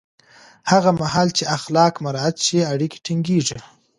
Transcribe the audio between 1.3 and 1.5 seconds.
چې